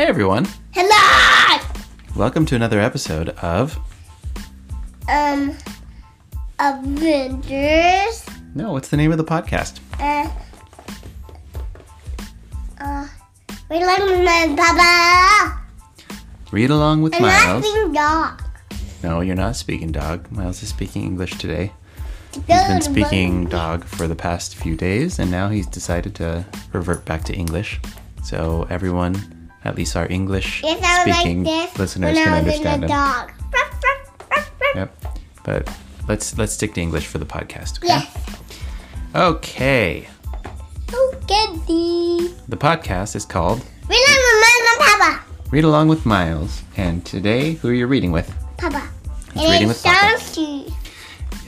Hey 0.00 0.06
everyone, 0.06 0.48
Hello! 0.72 1.62
welcome 2.16 2.46
to 2.46 2.54
another 2.56 2.80
episode 2.80 3.28
of. 3.42 3.78
Um, 5.06 5.54
Avengers. 6.58 8.24
No, 8.54 8.72
what's 8.72 8.88
the 8.88 8.96
name 8.96 9.12
of 9.12 9.18
the 9.18 9.24
podcast? 9.24 9.78
Uh, 9.98 10.30
uh, 12.80 13.06
we 13.68 13.84
like 13.84 13.98
my 13.98 14.54
Papa. 14.56 15.60
Read 16.50 16.70
along 16.70 17.02
with 17.02 17.14
I'm 17.16 17.20
not 17.20 17.46
Miles. 17.46 17.62
being 17.70 17.92
dog. 17.92 18.42
No, 19.02 19.20
you're 19.20 19.36
not 19.36 19.54
speaking 19.54 19.92
dog. 19.92 20.32
Miles 20.32 20.62
is 20.62 20.70
speaking 20.70 21.02
English 21.02 21.32
today. 21.32 21.74
He's 22.32 22.46
been 22.46 22.80
speaking 22.80 23.44
dog 23.44 23.84
for 23.84 24.08
the 24.08 24.16
past 24.16 24.56
few 24.56 24.76
days, 24.76 25.18
and 25.18 25.30
now 25.30 25.50
he's 25.50 25.66
decided 25.66 26.14
to 26.14 26.46
revert 26.72 27.04
back 27.04 27.22
to 27.24 27.34
English. 27.34 27.78
So 28.24 28.66
everyone, 28.70 29.39
at 29.64 29.76
least 29.76 29.96
our 29.96 30.06
English 30.10 30.62
It 30.64 30.82
sounds 30.82 31.10
speaking 31.12 31.44
like 31.44 31.78
listeners 31.78 32.16
can 32.16 32.32
understand 32.32 32.84
a 32.84 32.88
ruff. 32.88 33.30
Yep. 34.74 35.04
But 35.44 35.68
let's 36.08 36.36
let's 36.38 36.52
stick 36.52 36.74
to 36.74 36.80
English 36.80 37.06
for 37.06 37.18
the 37.18 37.26
podcast. 37.26 37.78
Okay. 37.78 37.88
Yes. 37.88 38.16
Okay. 39.14 40.08
Okay. 40.92 42.28
The 42.48 42.56
podcast 42.56 43.16
is 43.16 43.24
called 43.24 43.64
We 43.88 43.96
like 43.96 44.18
my 44.18 44.76
Papa. 44.98 45.24
Read 45.50 45.64
Along 45.64 45.88
with 45.88 46.06
Miles, 46.06 46.62
and 46.76 47.04
today, 47.04 47.54
who 47.54 47.68
are 47.68 47.74
you 47.74 47.86
reading 47.86 48.12
with? 48.12 48.32
Papa. 48.56 48.88
He's 49.34 49.42
And 49.42 49.52
reading 49.52 49.70
it's 49.70 49.82
with 49.84 49.92
Papa. 49.92 50.72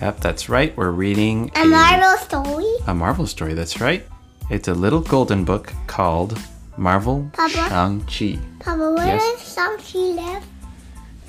Yep, 0.01 0.21
that's 0.21 0.49
right. 0.49 0.77
We're 0.77 0.91
reading 0.91 1.51
A 1.55 1.65
Marvel 1.65 2.17
story. 2.19 2.73
a 2.89 2.95
Marvel 2.95 3.27
story. 3.27 3.55
That's 3.55 3.81
right. 3.81 4.05
It's 4.51 4.67
a 4.67 4.75
little 4.75 5.01
golden 5.01 5.45
book 5.45 5.73
called 5.87 6.37
Marvel 6.83 7.31
Papa? 7.33 7.49
Shang-Chi. 7.49 8.39
Papa, 8.59 8.91
where 8.93 9.07
Yes. 9.07 9.23
does 9.23 9.55
Shang-Chi 9.55 9.99
live? 10.21 10.45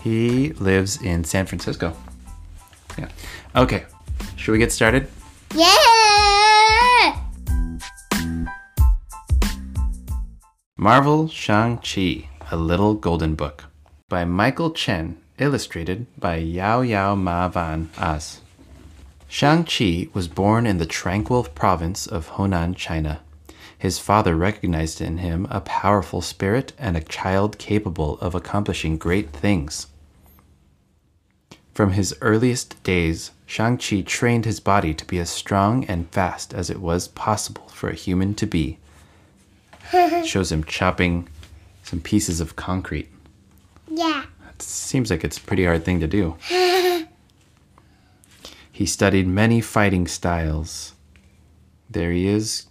He 0.02 0.52
lives 0.54 1.00
in 1.00 1.24
San 1.24 1.46
Francisco. 1.46 1.96
Yeah. 2.98 3.10
Okay. 3.56 3.86
Should 4.36 4.54
we 4.54 4.58
get 4.58 4.72
started? 4.72 5.08
Yeah! 5.54 7.20
Marvel 10.76 11.28
Shang-Chi, 11.28 12.30
A 12.52 12.58
Little 12.58 12.96
Golden 12.96 13.36
Book 13.36 13.66
by 14.10 14.26
Michael 14.26 14.72
Chen, 14.72 15.18
illustrated 15.38 16.08
by 16.20 16.38
Yao 16.38 16.82
Yao 16.82 17.14
Ma 17.14 17.48
Van 17.48 17.92
As. 18.00 18.42
Shang-Chi 19.28 20.08
was 20.14 20.28
born 20.28 20.66
in 20.66 20.80
the 20.80 20.88
tranquil 20.88 21.44
province 21.44 22.08
of 22.08 22.30
Honan, 22.30 22.74
China. 22.74 23.22
His 23.84 24.00
father 24.00 24.38
recognized 24.38 25.02
in 25.02 25.18
him 25.18 25.46
a 25.50 25.60
powerful 25.60 26.22
spirit 26.22 26.72
and 26.80 26.96
a 26.96 27.04
child 27.04 27.58
capable 27.58 28.18
of 28.20 28.34
accomplishing 28.34 28.98
great 28.98 29.32
things. 29.32 29.88
From 31.74 31.92
his 31.92 32.16
earliest 32.22 32.82
days, 32.84 33.32
Shang-Chi 33.46 34.04
trained 34.04 34.46
his 34.46 34.62
body 34.62 34.94
to 34.94 35.04
be 35.04 35.20
as 35.20 35.30
strong 35.30 35.84
and 35.84 36.10
fast 36.12 36.54
as 36.54 36.70
it 36.70 36.80
was 36.80 37.10
possible 37.10 37.68
for 37.68 37.90
a 37.90 37.94
human 37.94 38.36
to 38.36 38.48
be 38.48 38.78
shows 40.24 40.50
him 40.50 40.64
chopping 40.64 41.28
some 41.84 42.00
pieces 42.00 42.40
of 42.40 42.56
concrete. 42.56 43.10
Yeah. 43.90 44.24
It 44.50 44.62
seems 44.62 45.10
like 45.12 45.26
it's 45.26 45.40
a 45.40 45.42
pretty 45.42 45.66
hard 45.66 45.84
thing 45.84 46.00
to 46.00 46.08
do. 46.08 46.38
he 48.72 48.86
studied 48.86 49.28
many 49.28 49.60
fighting 49.60 50.08
styles. 50.08 50.94
There 51.90 52.14
he 52.14 52.28
is, 52.28 52.68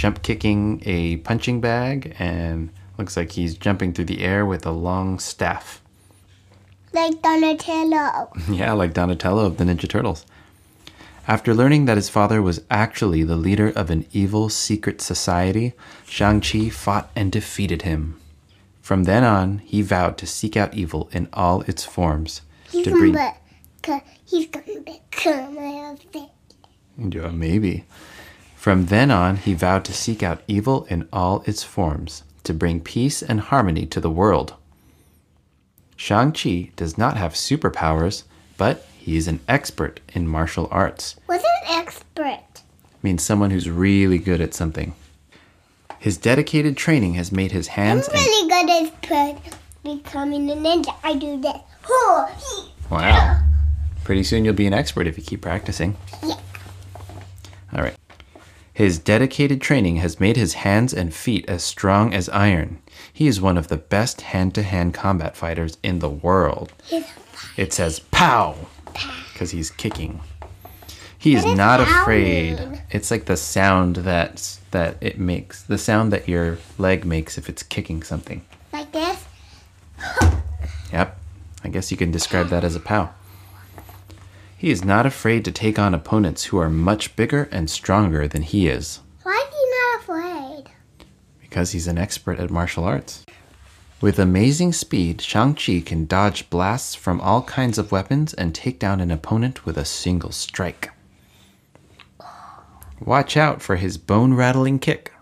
jump 0.00 0.22
kicking 0.22 0.82
a 0.86 1.18
punching 1.18 1.60
bag, 1.60 2.16
and 2.18 2.70
looks 2.96 3.18
like 3.18 3.32
he's 3.32 3.54
jumping 3.54 3.92
through 3.92 4.06
the 4.06 4.22
air 4.22 4.46
with 4.46 4.64
a 4.64 4.70
long 4.70 5.18
staff. 5.18 5.82
Like 6.94 7.20
Donatello. 7.20 8.32
Yeah, 8.50 8.72
like 8.72 8.94
Donatello 8.94 9.44
of 9.44 9.58
the 9.58 9.64
Ninja 9.64 9.86
Turtles. 9.86 10.24
After 11.28 11.52
learning 11.52 11.84
that 11.84 11.98
his 11.98 12.08
father 12.08 12.40
was 12.40 12.62
actually 12.70 13.24
the 13.24 13.36
leader 13.36 13.68
of 13.76 13.90
an 13.90 14.06
evil 14.10 14.48
secret 14.48 15.02
society, 15.02 15.74
Shang-Chi 16.06 16.70
fought 16.70 17.10
and 17.14 17.30
defeated 17.30 17.82
him. 17.82 18.18
From 18.80 19.04
then 19.04 19.22
on, 19.22 19.58
he 19.58 19.82
vowed 19.82 20.16
to 20.16 20.26
seek 20.26 20.56
out 20.56 20.72
evil 20.72 21.10
in 21.12 21.28
all 21.34 21.60
its 21.62 21.84
forms. 21.84 22.40
He's 22.72 22.86
to 22.86 22.90
bring, 22.92 23.12
be, 23.12 24.00
he's 24.24 24.46
gonna 24.46 24.80
become. 24.80 25.98
Yeah, 26.98 27.28
maybe. 27.28 27.84
From 28.60 28.86
then 28.86 29.10
on, 29.10 29.36
he 29.36 29.54
vowed 29.54 29.86
to 29.86 29.94
seek 29.94 30.22
out 30.22 30.42
evil 30.46 30.84
in 30.90 31.08
all 31.10 31.42
its 31.46 31.62
forms, 31.62 32.24
to 32.44 32.52
bring 32.52 32.82
peace 32.82 33.22
and 33.22 33.40
harmony 33.40 33.86
to 33.86 34.02
the 34.02 34.10
world. 34.10 34.52
Shang-Chi 35.96 36.70
does 36.76 36.98
not 36.98 37.16
have 37.16 37.32
superpowers, 37.32 38.24
but 38.58 38.86
he 38.98 39.16
is 39.16 39.28
an 39.28 39.40
expert 39.48 40.00
in 40.12 40.28
martial 40.28 40.68
arts. 40.70 41.16
What's 41.24 41.42
an 41.42 41.78
expert? 41.78 42.60
means 43.02 43.22
someone 43.22 43.50
who's 43.50 43.70
really 43.70 44.18
good 44.18 44.42
at 44.42 44.52
something. 44.52 44.92
His 45.98 46.18
dedicated 46.18 46.76
training 46.76 47.14
has 47.14 47.32
made 47.32 47.52
his 47.52 47.68
hands. 47.68 48.10
I'm 48.12 48.22
really 48.22 48.46
good 48.46 49.10
at 49.10 49.56
becoming 49.82 50.50
a 50.50 50.54
ninja. 50.54 50.94
I 51.02 51.14
do 51.14 51.40
this. 51.40 51.56
Oh, 51.88 52.70
wow. 52.90 53.40
Pretty 54.04 54.22
soon 54.22 54.44
you'll 54.44 54.52
be 54.52 54.66
an 54.66 54.74
expert 54.74 55.06
if 55.06 55.16
you 55.16 55.24
keep 55.24 55.40
practicing. 55.40 55.96
Yeah. 56.22 56.34
All 57.72 57.80
right. 57.82 57.96
His 58.80 58.98
dedicated 58.98 59.60
training 59.60 59.96
has 59.96 60.18
made 60.18 60.38
his 60.38 60.54
hands 60.54 60.94
and 60.94 61.12
feet 61.12 61.44
as 61.46 61.62
strong 61.62 62.14
as 62.14 62.30
iron. 62.30 62.80
He 63.12 63.26
is 63.26 63.38
one 63.38 63.58
of 63.58 63.68
the 63.68 63.76
best 63.76 64.22
hand-to-hand 64.22 64.94
combat 64.94 65.36
fighters 65.36 65.76
in 65.82 65.98
the 65.98 66.08
world. 66.08 66.72
It 67.58 67.74
says 67.74 68.00
pow 68.10 68.56
because 69.34 69.50
he's 69.50 69.70
kicking. 69.70 70.22
He 71.18 71.34
is 71.34 71.44
not 71.44 71.82
afraid. 71.82 72.58
mean? 72.58 72.82
It's 72.90 73.10
like 73.10 73.26
the 73.26 73.36
sound 73.36 73.96
that 73.96 74.58
that 74.70 74.96
it 75.02 75.18
makes, 75.18 75.62
the 75.62 75.76
sound 75.76 76.10
that 76.14 76.26
your 76.26 76.56
leg 76.78 77.04
makes 77.04 77.36
if 77.36 77.50
it's 77.50 77.62
kicking 77.62 78.02
something. 78.02 78.40
like 78.72 78.90
this. 78.92 79.22
Yep. 80.90 81.18
I 81.64 81.68
guess 81.68 81.90
you 81.90 81.98
can 81.98 82.10
describe 82.10 82.48
that 82.48 82.64
as 82.64 82.76
a 82.76 82.80
pow. 82.80 83.10
He 84.60 84.70
is 84.70 84.84
not 84.84 85.06
afraid 85.06 85.46
to 85.46 85.52
take 85.52 85.78
on 85.78 85.94
opponents 85.94 86.44
who 86.44 86.58
are 86.58 86.68
much 86.68 87.16
bigger 87.16 87.48
and 87.50 87.70
stronger 87.70 88.28
than 88.28 88.42
he 88.42 88.68
is, 88.68 89.00
Why 89.22 89.32
is 89.32 89.54
he 89.54 89.70
not 89.70 90.00
afraid? 90.02 90.74
because 91.40 91.70
he's 91.70 91.86
an 91.86 91.96
expert 91.96 92.38
at 92.38 92.50
martial 92.50 92.84
arts. 92.84 93.24
With 94.02 94.18
amazing 94.18 94.74
speed, 94.74 95.22
Shang-Chi 95.22 95.80
can 95.86 96.04
dodge 96.04 96.50
blasts 96.50 96.94
from 96.94 97.22
all 97.22 97.40
kinds 97.44 97.78
of 97.78 97.90
weapons 97.90 98.34
and 98.34 98.54
take 98.54 98.78
down 98.78 99.00
an 99.00 99.10
opponent 99.10 99.64
with 99.64 99.78
a 99.78 99.86
single 99.86 100.30
strike. 100.30 100.90
Watch 103.00 103.38
out 103.38 103.62
for 103.62 103.76
his 103.76 103.96
bone-rattling 103.96 104.78
kick. 104.80 105.14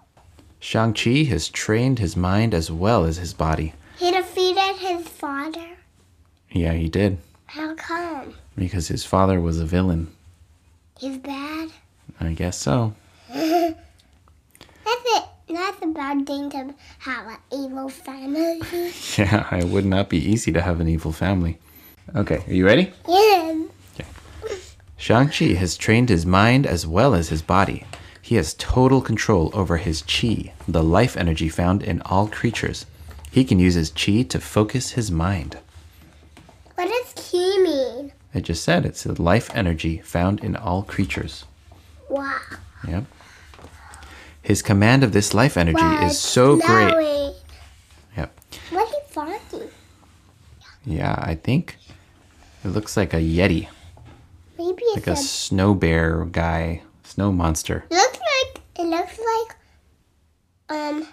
Shang-Chi 0.58 1.22
has 1.30 1.48
trained 1.48 2.00
his 2.00 2.16
mind 2.16 2.54
as 2.54 2.72
well 2.72 3.04
as 3.04 3.18
his 3.18 3.34
body. 3.34 3.72
He 3.98 4.10
defeated 4.10 4.78
his 4.80 5.06
father. 5.06 5.76
Yeah, 6.50 6.72
he 6.72 6.88
did? 6.88 7.18
Because 8.58 8.88
his 8.88 9.04
father 9.04 9.40
was 9.40 9.58
a 9.60 9.64
villain. 9.64 10.08
He's 10.98 11.18
bad. 11.18 11.70
I 12.20 12.32
guess 12.32 12.58
so. 12.58 12.94
That's 13.32 13.74
it. 14.86 15.24
That's 15.48 15.82
a 15.82 15.86
bad 15.86 16.26
thing 16.26 16.50
to 16.50 16.74
have 16.98 17.26
an 17.28 17.36
evil 17.52 17.88
family. 17.88 18.60
Yeah, 19.16 19.54
it 19.56 19.64
would 19.66 19.86
not 19.86 20.08
be 20.08 20.18
easy 20.18 20.52
to 20.52 20.60
have 20.60 20.80
an 20.80 20.88
evil 20.88 21.12
family. 21.12 21.58
Okay, 22.14 22.42
are 22.46 22.52
you 22.54 22.64
ready? 22.66 22.92
yeah. 23.08 23.54
Shang-Chi 24.96 25.54
has 25.54 25.76
trained 25.76 26.08
his 26.08 26.26
mind 26.26 26.66
as 26.66 26.86
well 26.86 27.14
as 27.14 27.28
his 27.28 27.40
body. 27.40 27.84
He 28.20 28.34
has 28.34 28.54
total 28.54 29.00
control 29.00 29.50
over 29.54 29.76
his 29.76 30.02
chi, 30.02 30.52
the 30.66 30.82
life 30.82 31.16
energy 31.16 31.48
found 31.48 31.82
in 31.82 32.02
all 32.02 32.26
creatures. 32.28 32.84
He 33.30 33.44
can 33.44 33.58
use 33.60 33.74
his 33.74 33.90
chi 33.90 34.22
to 34.22 34.40
focus 34.40 34.90
his 34.90 35.10
mind. 35.10 35.58
What 36.74 36.88
does 36.88 37.12
key 37.30 37.62
mean? 37.62 38.12
I 38.38 38.40
just 38.40 38.62
said 38.62 38.86
it's 38.86 39.02
the 39.02 39.20
life 39.20 39.50
energy 39.52 39.98
found 39.98 40.44
in 40.44 40.54
all 40.54 40.84
creatures. 40.84 41.44
Wow. 42.08 42.38
Yep. 42.86 43.04
His 44.42 44.62
command 44.62 45.02
of 45.02 45.10
this 45.12 45.34
life 45.34 45.56
energy 45.56 45.82
Wow, 45.82 46.06
is 46.06 46.16
so 46.20 46.54
great. 46.56 46.88
snowing. 46.92 47.34
Yep. 48.16 48.40
What 48.70 48.88
is 48.94 49.12
farting? 49.12 49.70
Yeah, 50.86 51.16
I 51.18 51.34
think 51.34 51.78
it 52.64 52.68
looks 52.68 52.96
like 52.96 53.12
a 53.12 53.16
yeti, 53.20 53.66
Maybe 54.56 54.84
like 54.94 54.98
it's 54.98 55.08
a 55.08 55.12
a. 55.14 55.16
snow 55.16 55.74
bear 55.74 56.24
guy, 56.26 56.82
snow 57.02 57.32
monster. 57.32 57.86
It 57.90 57.94
looks 57.96 58.18
like 58.20 58.62
it 58.78 58.86
looks 58.86 59.18
like 59.18 59.56
um. 60.78 61.08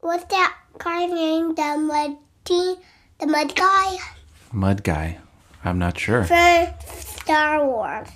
What's 0.00 0.24
that 0.26 0.54
guy's 0.76 1.10
name? 1.10 1.54
The 1.54 1.78
mud 1.78 2.18
tea, 2.44 2.76
the 3.18 3.26
mud 3.26 3.56
guy 3.56 3.96
Mud 4.56 4.82
guy. 4.82 5.18
I'm 5.62 5.78
not 5.78 5.98
sure. 5.98 6.24
for 6.24 6.74
Star 6.86 7.62
Wars. 7.62 8.08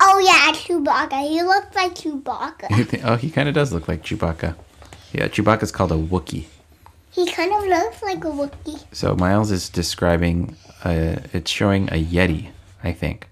Oh 0.00 0.18
yeah, 0.20 0.52
Chewbacca. 0.52 1.28
He 1.28 1.42
looks 1.42 1.74
like 1.74 1.96
Chewbacca. 1.96 3.02
Oh, 3.04 3.16
he 3.16 3.30
kind 3.30 3.48
of 3.48 3.54
does 3.56 3.72
look 3.72 3.88
like 3.88 4.04
Chewbacca. 4.04 4.54
Yeah, 5.12 5.26
Chewbacca's 5.26 5.72
called 5.72 5.90
a 5.90 5.96
Wookiee. 5.96 6.46
He 7.10 7.28
kind 7.32 7.52
of 7.52 7.64
looks 7.64 8.00
like 8.00 8.22
a 8.24 8.28
Wookiee. 8.28 8.84
So 8.92 9.16
Miles 9.16 9.50
is 9.50 9.68
describing, 9.68 10.54
uh, 10.84 11.16
it's 11.32 11.50
showing 11.50 11.88
a 11.88 12.00
Yeti, 12.00 12.50
I 12.84 12.92
think. 12.92 13.28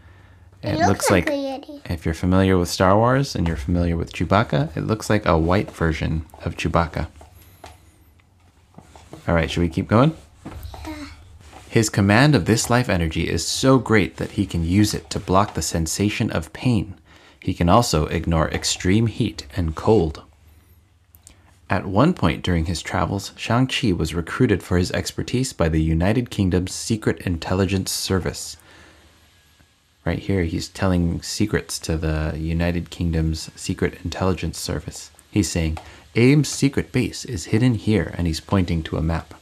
It, 0.63 0.77
looks, 0.81 1.09
like, 1.09 1.29
a 1.29 1.33
Yeti. 1.33 1.81
If 1.89 2.05
you're 2.05 2.15
familiar 2.15 2.59
with 2.59 2.69
Star 2.69 2.97
Wars 2.97 3.37
and 3.37 3.47
you're 3.47 3.57
familiar 3.57 3.97
with 3.97 4.13
Chewbacca, 4.13 4.77
it 4.77 4.81
looks 4.81 5.09
like 5.09 5.25
a 5.25 5.39
white 5.39 5.71
version 5.71 6.27
of 6.45 6.57
Chewbacca. 6.57 7.07
All 9.29 9.35
right, 9.35 9.49
should 9.49 9.61
we 9.61 9.69
keep 9.69 9.87
going? 9.87 10.17
His 11.76 11.90
command 11.90 12.34
of 12.34 12.46
this 12.46 12.70
life 12.70 12.88
energy 12.88 13.28
is 13.28 13.46
so 13.46 13.78
great 13.78 14.17
that 14.17 14.31
he 14.31 14.46
can 14.46 14.64
use 14.64 14.94
it 14.94 15.11
to 15.11 15.20
block 15.20 15.52
the 15.52 15.61
sensation 15.61 16.31
of 16.31 16.55
pain. 16.55 16.94
He 17.38 17.52
can 17.52 17.69
also 17.69 18.06
ignore 18.06 18.49
extreme 18.49 19.08
heat 19.08 19.46
and 19.55 19.76
cold. 19.76 20.23
At 21.69 21.84
one 21.84 22.14
point 22.14 22.43
during 22.43 22.64
his 22.64 22.81
travels, 22.81 23.32
Shang-Chi 23.37 23.93
was 23.93 24.14
recruited 24.14 24.62
for 24.62 24.78
his 24.78 24.90
expertise 24.93 25.52
by 25.52 25.69
the 25.69 25.82
United 25.82 26.31
Kingdom's 26.31 26.73
Secret 26.73 27.20
Intelligence 27.26 27.93
Service. 27.93 28.56
Right 30.06 30.20
here, 30.20 30.44
he's 30.44 30.69
telling 30.69 31.20
secrets 31.20 31.79
to 31.81 31.99
the 31.99 32.32
United 32.38 32.88
Kingdom's 32.88 33.50
Secret 33.55 33.99
Intelligence 34.02 34.56
Service. 34.56 35.11
He's 35.31 35.50
saying, 35.50 35.76
AIM's 36.14 36.49
secret 36.49 36.90
base 36.90 37.26
is 37.26 37.52
hidden 37.52 37.75
here, 37.75 38.14
and 38.17 38.26
he's 38.26 38.40
pointing 38.40 38.82
to 38.84 38.96
a 38.96 39.02
map. 39.02 39.34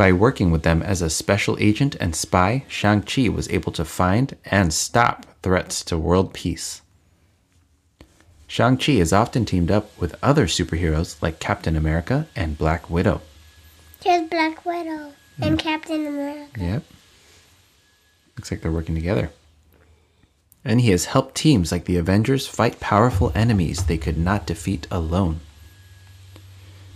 By 0.00 0.12
working 0.12 0.50
with 0.50 0.62
them 0.62 0.82
as 0.82 1.02
a 1.02 1.10
special 1.10 1.58
agent 1.60 1.94
and 2.00 2.16
spy, 2.16 2.64
Shang-Chi 2.68 3.28
was 3.28 3.50
able 3.50 3.70
to 3.72 3.84
find 3.84 4.34
and 4.46 4.72
stop 4.72 5.26
threats 5.42 5.84
to 5.84 5.98
world 5.98 6.32
peace. 6.32 6.80
Shang-Chi 8.46 8.92
is 8.92 9.12
often 9.12 9.44
teamed 9.44 9.70
up 9.70 9.90
with 10.00 10.16
other 10.22 10.46
superheroes 10.46 11.20
like 11.20 11.38
Captain 11.38 11.76
America 11.76 12.26
and 12.34 12.56
Black 12.56 12.88
Widow. 12.88 13.20
Here's 14.02 14.26
Black 14.30 14.64
Widow 14.64 15.12
and 15.42 15.60
hmm. 15.60 15.68
Captain 15.68 16.06
America. 16.06 16.58
Yep. 16.58 16.82
Looks 18.38 18.50
like 18.50 18.62
they're 18.62 18.72
working 18.72 18.94
together. 18.94 19.30
And 20.64 20.80
he 20.80 20.92
has 20.92 21.04
helped 21.04 21.34
teams 21.34 21.70
like 21.70 21.84
the 21.84 21.98
Avengers 21.98 22.46
fight 22.46 22.80
powerful 22.80 23.32
enemies 23.34 23.84
they 23.84 23.98
could 23.98 24.16
not 24.16 24.46
defeat 24.46 24.86
alone. 24.90 25.40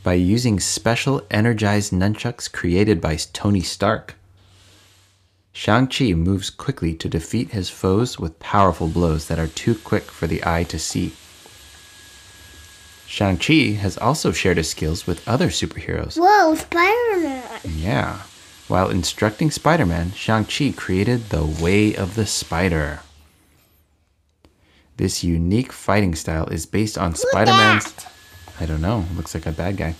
By 0.04 0.12
using 0.14 0.60
special 0.60 1.22
energized 1.30 1.90
nunchucks 1.90 2.52
created 2.52 3.00
by 3.00 3.16
Tony 3.16 3.62
Stark, 3.62 4.16
Shang-Chi 5.54 6.12
moves 6.12 6.50
quickly 6.50 6.92
to 6.96 7.08
defeat 7.08 7.52
his 7.52 7.70
foes 7.70 8.18
with 8.18 8.38
powerful 8.38 8.88
blows 8.88 9.28
that 9.28 9.38
are 9.38 9.46
too 9.46 9.74
quick 9.74 10.02
for 10.02 10.26
the 10.26 10.44
eye 10.44 10.64
to 10.64 10.78
see. 10.78 11.14
Shang-Chi 13.06 13.78
has 13.80 13.96
also 13.96 14.30
shared 14.30 14.58
his 14.58 14.68
skills 14.68 15.06
with 15.06 15.26
other 15.26 15.48
superheroes. 15.48 16.18
Whoa, 16.18 16.54
Spider-Man. 16.54 17.60
Yeah. 17.64 18.20
While 18.68 18.90
instructing 18.90 19.50
Spider 19.50 19.86
Man, 19.86 20.12
Shang-Chi 20.12 20.74
created 20.76 21.30
the 21.30 21.46
Way 21.46 21.94
of 21.94 22.14
the 22.14 22.26
Spider. 22.26 23.00
This 24.98 25.24
unique 25.24 25.72
fighting 25.72 26.14
style 26.14 26.48
is 26.48 26.66
based 26.66 26.98
on 26.98 27.14
Spider 27.14 27.52
Man's. 27.52 27.90
that? 27.90 28.13
I 28.60 28.66
don't 28.66 28.82
know, 28.82 29.04
looks 29.16 29.34
like 29.34 29.46
a 29.46 29.52
bad 29.52 29.76
guy. 29.76 29.94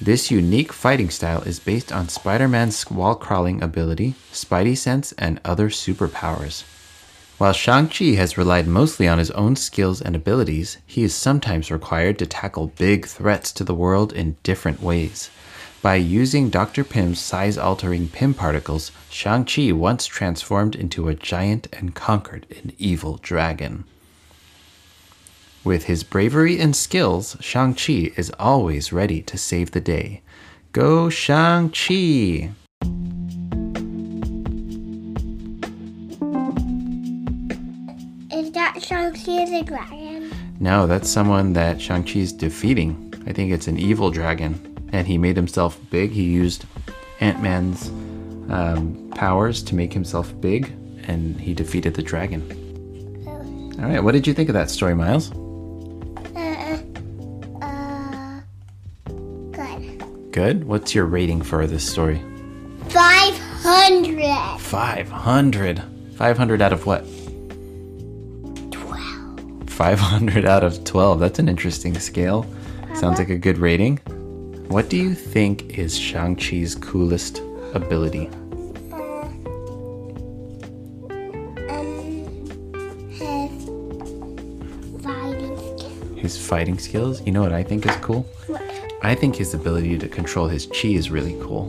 This 0.00 0.30
unique 0.30 0.72
fighting 0.72 1.08
style 1.08 1.42
is 1.42 1.60
based 1.60 1.92
on 1.92 2.08
Spider 2.08 2.48
Man's 2.48 2.90
wall 2.90 3.14
crawling 3.14 3.62
ability, 3.62 4.14
Spidey 4.32 4.76
sense, 4.76 5.12
and 5.12 5.40
other 5.44 5.68
superpowers. 5.68 6.64
While 7.38 7.52
Shang-Chi 7.52 8.14
has 8.16 8.38
relied 8.38 8.66
mostly 8.66 9.08
on 9.08 9.18
his 9.18 9.30
own 9.32 9.56
skills 9.56 10.00
and 10.00 10.14
abilities, 10.14 10.78
he 10.86 11.02
is 11.02 11.14
sometimes 11.14 11.70
required 11.70 12.18
to 12.18 12.26
tackle 12.26 12.68
big 12.76 13.06
threats 13.06 13.50
to 13.52 13.64
the 13.64 13.74
world 13.74 14.12
in 14.12 14.36
different 14.42 14.82
ways. 14.82 15.30
By 15.82 15.96
using 15.96 16.48
Dr. 16.48 16.82
Pym's 16.82 17.20
size 17.20 17.58
altering 17.58 18.08
Pym 18.08 18.34
particles, 18.34 18.90
Shang-Chi 19.10 19.72
once 19.72 20.06
transformed 20.06 20.74
into 20.74 21.08
a 21.08 21.14
giant 21.14 21.68
and 21.72 21.94
conquered 21.94 22.46
an 22.62 22.72
evil 22.78 23.18
dragon. 23.22 23.84
With 25.64 25.84
his 25.84 26.04
bravery 26.04 26.60
and 26.60 26.76
skills, 26.76 27.38
Shang-Chi 27.40 28.12
is 28.18 28.30
always 28.38 28.92
ready 28.92 29.22
to 29.22 29.38
save 29.38 29.70
the 29.70 29.80
day. 29.80 30.20
Go 30.72 31.08
Shang-Chi! 31.08 32.50
Is 38.30 38.50
that 38.52 38.82
Shang-Chi 38.82 39.46
the 39.46 39.62
dragon? 39.64 40.30
No, 40.60 40.86
that's 40.86 41.08
someone 41.08 41.54
that 41.54 41.80
Shang-Chi's 41.80 42.34
defeating. 42.34 43.14
I 43.26 43.32
think 43.32 43.50
it's 43.50 43.66
an 43.66 43.78
evil 43.78 44.10
dragon. 44.10 44.60
And 44.92 45.06
he 45.06 45.16
made 45.16 45.34
himself 45.34 45.80
big. 45.88 46.10
He 46.10 46.24
used 46.24 46.66
Ant-Man's 47.20 47.88
um, 48.52 49.10
powers 49.14 49.62
to 49.62 49.74
make 49.74 49.94
himself 49.94 50.38
big, 50.42 50.76
and 51.08 51.40
he 51.40 51.54
defeated 51.54 51.94
the 51.94 52.02
dragon. 52.02 52.42
All 53.26 53.88
right, 53.88 54.04
what 54.04 54.12
did 54.12 54.26
you 54.26 54.34
think 54.34 54.50
of 54.50 54.54
that 54.54 54.70
story, 54.70 54.94
Miles? 54.94 55.32
Good. 60.34 60.64
What's 60.64 60.94
your 60.96 61.06
rating 61.06 61.40
for 61.42 61.64
this 61.64 61.88
story? 61.88 62.20
500. 62.88 64.58
500. 64.58 65.82
500 66.16 66.60
out 66.60 66.72
of 66.72 66.86
what? 66.86 67.06
12. 68.72 69.70
500 69.70 70.44
out 70.44 70.64
of 70.64 70.82
12. 70.82 71.20
That's 71.20 71.38
an 71.38 71.48
interesting 71.48 71.96
scale. 72.00 72.44
Sounds 72.96 73.20
like 73.20 73.28
a 73.28 73.38
good 73.38 73.58
rating. 73.58 73.98
What 74.66 74.88
do 74.88 74.96
you 74.96 75.14
think 75.14 75.78
is 75.78 75.96
Shang-Chi's 75.96 76.74
coolest 76.74 77.40
ability? 77.72 78.28
Uh, 78.90 79.28
um, 81.70 82.26
his 83.08 83.52
fighting. 85.00 86.16
His 86.16 86.36
fighting 86.44 86.78
skills? 86.80 87.24
You 87.24 87.30
know 87.30 87.42
what 87.42 87.52
I 87.52 87.62
think 87.62 87.86
is 87.86 87.94
cool? 87.96 88.26
What? 88.48 88.73
I 89.04 89.14
think 89.14 89.36
his 89.36 89.52
ability 89.52 89.98
to 89.98 90.08
control 90.08 90.48
his 90.48 90.64
chi 90.64 90.88
is 90.88 91.10
really 91.10 91.36
cool. 91.42 91.66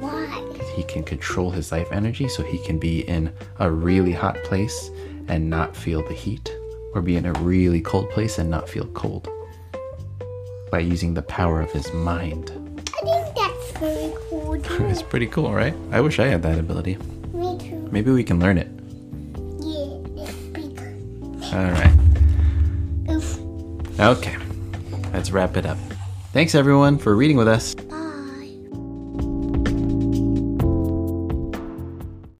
Why? 0.00 0.26
He 0.74 0.82
can 0.82 1.04
control 1.04 1.52
his 1.52 1.70
life 1.70 1.86
energy 1.92 2.28
so 2.28 2.42
he 2.42 2.58
can 2.58 2.80
be 2.80 3.02
in 3.08 3.32
a 3.60 3.70
really 3.70 4.10
hot 4.10 4.36
place 4.42 4.90
and 5.28 5.48
not 5.48 5.76
feel 5.76 6.04
the 6.08 6.12
heat, 6.12 6.52
or 6.92 7.00
be 7.00 7.14
in 7.14 7.24
a 7.24 7.32
really 7.34 7.80
cold 7.80 8.10
place 8.10 8.38
and 8.38 8.50
not 8.50 8.68
feel 8.68 8.86
cold. 8.86 9.28
By 10.72 10.80
using 10.80 11.14
the 11.14 11.22
power 11.22 11.60
of 11.60 11.70
his 11.70 11.92
mind. 11.92 12.50
I 12.50 13.04
think 13.04 13.36
that's 13.36 13.78
very 13.78 14.12
cool 14.28 14.60
too. 14.62 14.84
It's 14.86 15.02
pretty 15.02 15.28
cool, 15.28 15.52
right? 15.52 15.76
I 15.92 16.00
wish 16.00 16.18
I 16.18 16.26
had 16.26 16.42
that 16.42 16.58
ability. 16.58 16.96
Me 17.32 17.58
too. 17.58 17.88
Maybe 17.92 18.10
we 18.10 18.24
can 18.24 18.40
learn 18.40 18.58
it. 18.58 18.68
Yeah, 19.60 20.24
it's 20.24 20.32
bigger. 20.50 20.96
All 21.56 21.70
right. 21.70 21.94
Oof. 23.08 23.38
Okay. 24.00 24.36
Let's 25.12 25.30
wrap 25.30 25.56
it 25.56 25.64
up. 25.64 25.78
Thanks 26.32 26.54
everyone 26.54 26.96
for 26.96 27.14
reading 27.14 27.36
with 27.36 27.46
us. 27.46 27.76